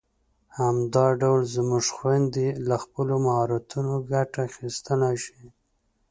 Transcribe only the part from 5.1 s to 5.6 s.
شي.